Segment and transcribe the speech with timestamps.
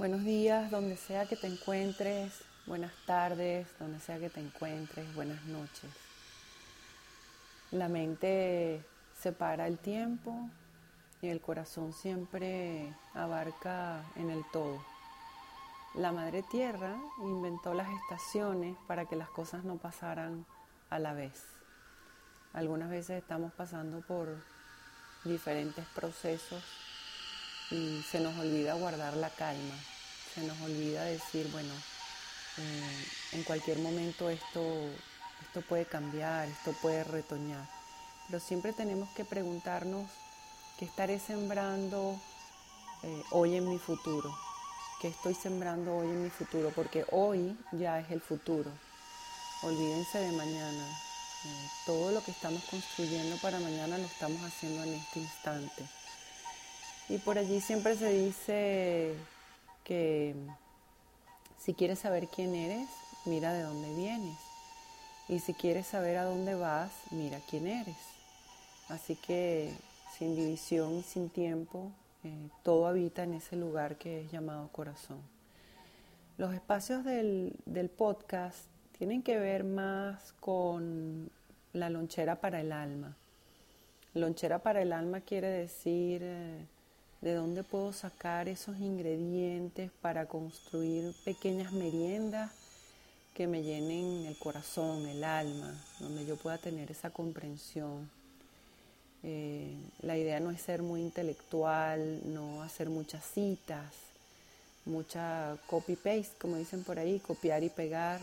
[0.00, 2.32] Buenos días, donde sea que te encuentres.
[2.64, 5.14] Buenas tardes, donde sea que te encuentres.
[5.14, 5.90] Buenas noches.
[7.70, 8.82] La mente
[9.20, 10.48] separa el tiempo
[11.20, 14.82] y el corazón siempre abarca en el todo.
[15.92, 20.46] La Madre Tierra inventó las estaciones para que las cosas no pasaran
[20.88, 21.44] a la vez.
[22.54, 24.34] Algunas veces estamos pasando por
[25.24, 26.64] diferentes procesos
[27.70, 29.74] y se nos olvida guardar la calma,
[30.34, 31.72] se nos olvida decir, bueno,
[32.58, 34.62] eh, en cualquier momento esto,
[35.42, 37.66] esto puede cambiar, esto puede retoñar.
[38.26, 40.08] Pero siempre tenemos que preguntarnos
[40.78, 42.20] qué estaré sembrando
[43.02, 44.36] eh, hoy en mi futuro,
[45.00, 48.70] qué estoy sembrando hoy en mi futuro, porque hoy ya es el futuro.
[49.62, 50.88] Olvídense de mañana.
[51.44, 55.86] Eh, todo lo que estamos construyendo para mañana lo estamos haciendo en este instante.
[57.08, 59.16] Y por allí siempre se dice
[59.84, 60.34] que
[61.58, 62.88] si quieres saber quién eres,
[63.26, 64.38] mira de dónde vienes.
[65.28, 67.96] Y si quieres saber a dónde vas, mira quién eres.
[68.88, 69.72] Así que
[70.16, 71.92] sin división y sin tiempo,
[72.24, 75.18] eh, todo habita en ese lugar que es llamado corazón.
[76.38, 77.54] Los espacios del,
[77.96, 78.64] podcast
[78.98, 81.30] tienen que ver más con
[81.72, 83.16] la lonchera para el alma.
[84.14, 86.22] Lonchera para el alma quiere decir...
[86.24, 86.66] Eh,
[87.20, 92.50] de dónde puedo sacar esos ingredientes para construir pequeñas meriendas
[93.34, 98.10] que me llenen el corazón, el alma, donde yo pueda tener esa comprensión.
[99.22, 103.84] Eh, la idea no es ser muy intelectual, no hacer muchas citas,
[104.86, 108.20] mucha copy-paste, como dicen por ahí, copiar y pegar,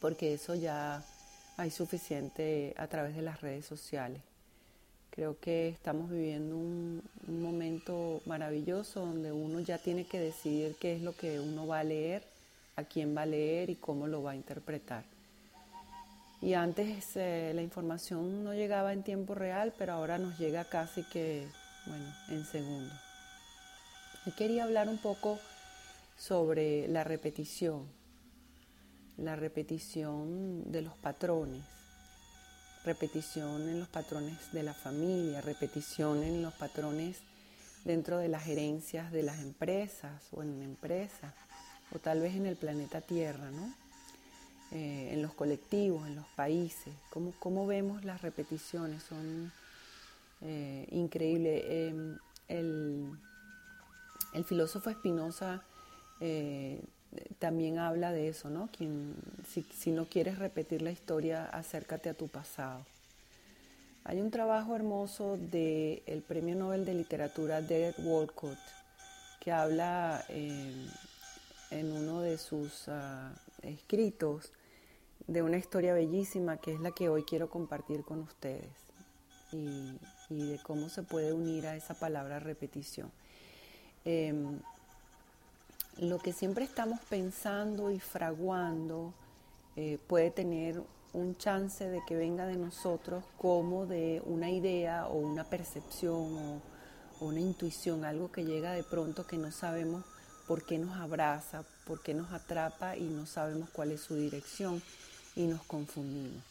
[0.00, 1.04] porque eso ya
[1.56, 4.20] hay suficiente a través de las redes sociales.
[5.16, 11.00] Creo que estamos viviendo un, momento maravilloso donde uno ya tiene que decidir qué es
[11.00, 12.22] lo que uno va a leer,
[12.76, 15.04] a quién va a leer y cómo lo va a interpretar.
[16.42, 21.02] Y antes eh, la información no llegaba en tiempo real, pero ahora nos llega casi
[21.04, 21.48] que,
[21.86, 22.92] bueno, en segundo.
[24.26, 25.38] Y quería hablar un poco
[26.18, 27.86] sobre la repetición,
[29.16, 31.64] la repetición de los patrones
[32.86, 37.18] repetición en los patrones de la familia, repetición en los patrones
[37.84, 41.34] dentro de las gerencias de las empresas o en una empresa,
[41.92, 43.74] o tal vez en el planeta Tierra, ¿no?
[44.72, 46.94] Eh, en los colectivos, en los países.
[47.10, 49.02] ¿Cómo, cómo vemos las repeticiones?
[49.02, 49.52] Son
[50.42, 51.64] eh, increíbles.
[51.66, 52.18] Em,
[52.48, 53.10] el,
[54.32, 55.62] el, filósofo Espinosa
[56.20, 56.80] eh,
[57.38, 58.68] también habla de eso, ¿no?
[59.48, 62.84] Si, no quieres repetir la historia, acércate a tu pasado.
[64.04, 68.58] Hay un trabajo hermoso del el Premio Nobel de Literatura Derek Walcott
[69.40, 70.86] que habla eh,
[71.70, 74.52] en uno de sus ah, escritos
[75.26, 78.70] de una historia bellísima que es la que hoy quiero compartir con ustedes
[79.52, 79.98] y,
[80.28, 83.10] de cómo se puede unir a esa palabra repetición.
[84.04, 84.60] Em,
[85.98, 89.14] lo que siempre estamos pensando y fraguando
[89.76, 90.82] eh, puede tener
[91.14, 96.62] un chance de que venga de nosotros como de una idea o una percepción o,
[97.18, 100.04] una intuición, algo que llega de pronto que no sabemos
[100.46, 104.82] por qué nos abraza, por qué nos atrapa y no sabemos cuál es su dirección
[105.34, 106.44] y nos confundimos.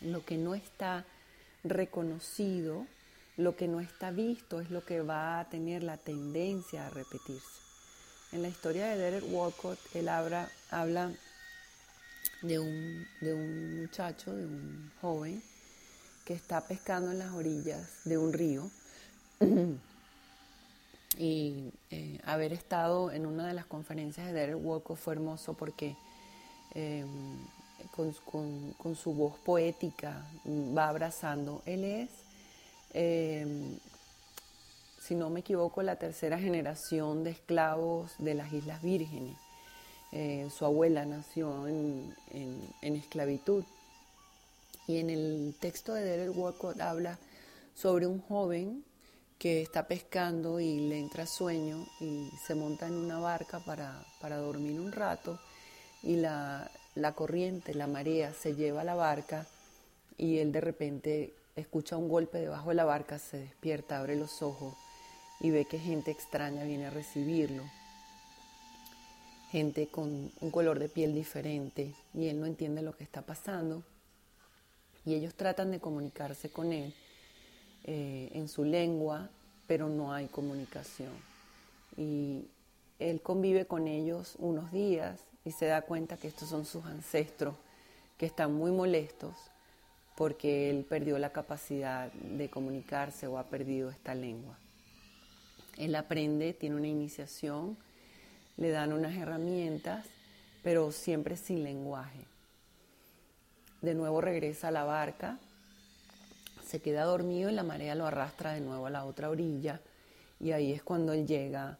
[0.00, 1.04] Lo que no está
[1.62, 2.88] reconocido,
[3.36, 7.61] lo que no está visto es lo que va a tener la tendencia a repetirse.
[8.32, 10.48] En la historia de Derek Walcott, él habla,
[12.40, 15.42] de, un, de un muchacho, de un joven,
[16.24, 18.70] que está pescando en las orillas de un río.
[21.18, 25.94] y eh, haber estado en una de las conferencias de Derek Walcott fue hermoso porque
[26.74, 27.36] em,
[27.94, 31.62] con, su voz poética va abrazando.
[31.66, 32.08] Él es
[32.94, 33.78] em,
[35.02, 39.36] si no me equivoco, la tercera generación de esclavos de las Islas Vírgenes.
[40.12, 42.14] Eh, su abuela nació en,
[42.80, 43.64] esclavitud.
[44.86, 47.18] Y en el texto de Derek Walcott habla
[47.74, 48.84] sobre un joven
[49.38, 54.04] que está pescando y le entra sueño y se monta en una barca para,
[54.36, 55.40] dormir un rato
[56.04, 59.46] y la, la corriente, la marea se lleva a la barca
[60.16, 64.42] y él de repente escucha un golpe debajo de la barca, se despierta, abre los
[64.42, 64.74] ojos
[65.42, 67.64] y ve que gente extraña viene a recibirlo,
[69.50, 73.82] gente con un color de piel diferente y él no entiende lo que está pasando
[75.04, 76.94] y ellos tratan de comunicarse con él
[77.84, 79.28] eh, en su lengua,
[79.66, 81.12] pero no hay comunicación.
[81.96, 82.46] Y
[83.00, 87.56] él convive con ellos unos días y se da cuenta que estos son sus ancestros,
[88.16, 89.34] que están muy molestos
[90.16, 94.56] porque él perdió la capacidad de comunicarse o ha perdido esta lengua.
[95.78, 97.76] Él aprende, tiene una iniciación,
[98.56, 100.06] le dan unas herramientas,
[100.62, 102.24] pero siempre sin lenguaje.
[103.80, 105.38] De nuevo regresa a la barca,
[106.64, 109.80] se queda dormido y la marea lo arrastra de nuevo a la otra orilla
[110.40, 111.78] y ahí es cuando él llega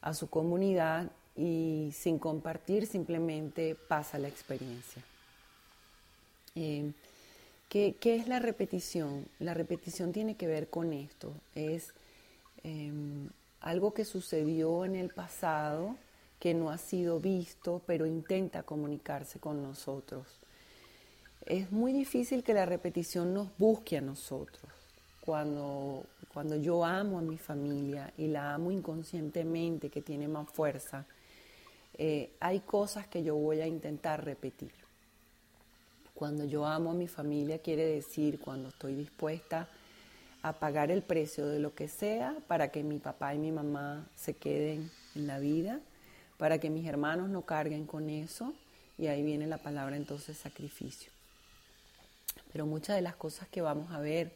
[0.00, 5.02] a su comunidad y sin compartir simplemente pasa la experiencia.
[6.54, 6.92] Eh,
[7.68, 9.26] ¿qué, es la repetición?
[9.38, 11.94] La repetición tiene que ver con esto, es
[12.62, 13.28] em,
[13.60, 15.96] algo que sucedió en el pasado
[16.38, 20.26] que no ha sido visto, pero intenta comunicarse con nosotros.
[21.46, 24.70] Es muy difícil que la repetición nos busque a nosotros.
[25.20, 26.04] Cuando,
[26.34, 31.06] cuando yo amo a mi familia y la amo inconscientemente, que tiene más fuerza,
[31.94, 34.72] eh, hay cosas que yo voy a intentar repetir.
[36.14, 39.68] Cuando yo amo a mi familia quiere decir cuando estoy dispuesta
[40.42, 44.06] a pagar el precio de lo que sea para que mi papá y mi mamá
[44.16, 45.80] se queden en la vida,
[46.36, 48.52] para que mis hermanos no carguen con eso,
[48.98, 51.10] y ahí viene la palabra entonces sacrificio.
[52.52, 54.32] Pero muchas de las cosas que vamos a ver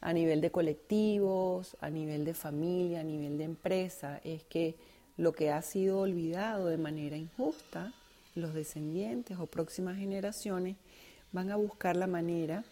[0.00, 4.74] a nivel de colectivos, a nivel de familia, a nivel de empresa, es que
[5.16, 7.92] lo que ha sido olvidado de manera injusta,
[8.34, 10.76] los descendientes o próximas generaciones
[11.32, 12.64] van a buscar la manera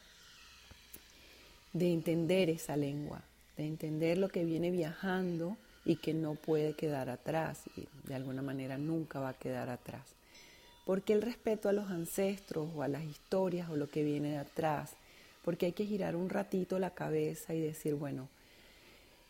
[1.72, 3.22] de entender esa lengua,
[3.56, 8.42] de entender lo que viene viajando y que no puede quedar atrás y de alguna
[8.42, 10.14] manera nunca va a quedar atrás.
[10.84, 14.38] Porque el respeto a los ancestros o a las historias o lo que viene de
[14.38, 14.92] atrás,
[15.44, 18.28] porque hay que girar un ratito la cabeza y decir, bueno,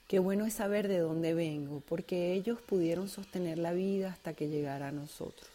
[0.09, 4.49] Qué bueno es saber de dónde vengo, porque ellos pudieron sostener la vida hasta que
[4.49, 5.51] llegara a nosotros.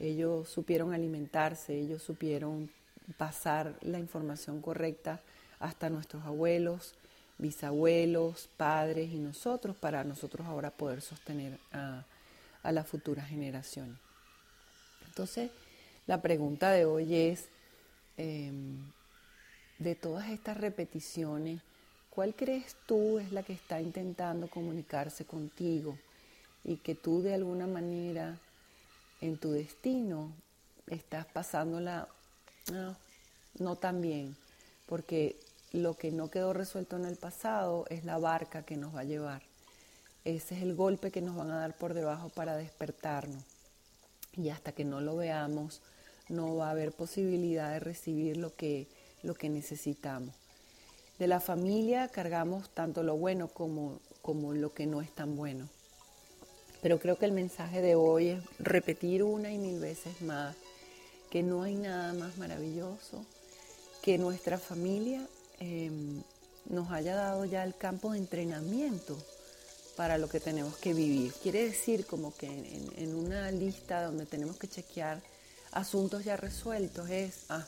[0.00, 2.70] Ellos supieron alimentarse, ellos supieron
[3.16, 5.20] pasar la información correcta
[5.62, 6.94] hasta nuestros abuelos,
[7.38, 12.04] bisabuelos, padres y nosotros para nosotros ahora poder sostener a,
[12.70, 13.98] las futuras generaciones.
[15.06, 15.50] Entonces,
[16.06, 17.48] la pregunta de hoy es,
[18.16, 18.76] em,
[19.78, 21.60] de todas estas repeticiones,
[22.14, 25.96] ¿Cuál crees tú es la que está intentando comunicarse contigo
[26.62, 28.38] y que tú de alguna manera
[29.22, 30.30] en tu destino
[30.88, 32.06] estás pasándola
[32.70, 32.96] no,
[33.58, 34.36] no tan bien?
[34.84, 35.36] Porque
[35.72, 39.04] lo que no quedó resuelto en el pasado es la barca que nos va a
[39.04, 39.42] llevar.
[40.24, 43.42] Ese es el golpe que nos van a dar por debajo para despertarnos.
[44.36, 45.80] Y hasta que no lo veamos,
[46.28, 48.86] no va a haber posibilidad de recibir lo que,
[49.22, 50.34] lo que necesitamos.
[51.18, 55.68] De la familia cargamos tanto lo bueno como, como lo que no es tan bueno.
[56.82, 60.56] Pero creo que el mensaje de hoy es repetir una y mil veces más
[61.30, 63.24] que no hay nada más maravilloso
[64.02, 65.26] que nuestra familia
[65.62, 66.22] em,
[66.66, 69.16] nos haya dado ya el campo de entrenamiento
[69.96, 71.32] para lo que tenemos que vivir.
[71.42, 72.46] Quiere decir como que
[72.96, 75.20] en, una lista donde tenemos que chequear
[75.70, 77.64] asuntos ya resueltos es, ah,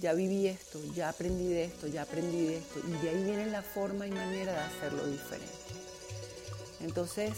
[0.00, 3.46] ya viví esto, ya aprendí de esto, ya aprendí de esto, y de ahí viene
[3.46, 5.54] la forma y manera de hacerlo diferente.
[6.80, 7.32] Entonces,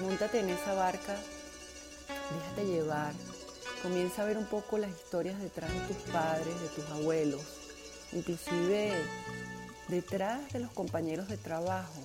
[0.00, 1.16] montate en esa barca,
[2.08, 3.12] déjate llevar,
[3.82, 7.63] comienza a ver un poco las historias detrás de tus padres, de tus abuelos,
[8.14, 8.92] inclusive
[9.88, 12.00] detrás de los compañeros de trabajo,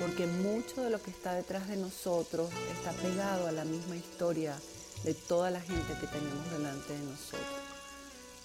[0.00, 4.56] porque mucho de lo que está detrás de nosotros está pegado a la misma historia
[5.04, 7.70] de toda la gente que tenemos delante de nosotros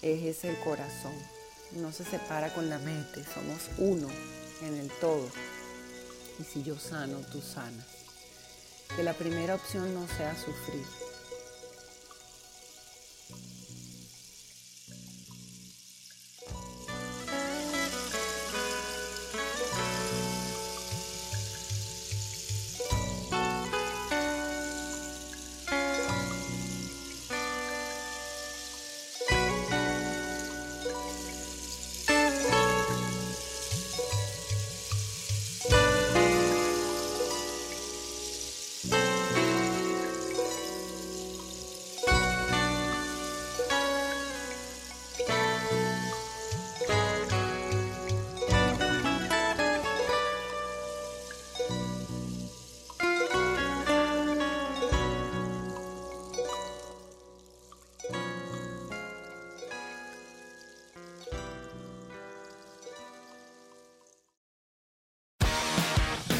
[0.02, 1.14] es ese el corazón.
[1.72, 4.08] No se separa con la mente, somos uno
[4.62, 5.28] en el todo.
[6.38, 7.86] Y si yo sano, tú sanas.
[8.94, 10.84] Que la primera opción no sea sufrir.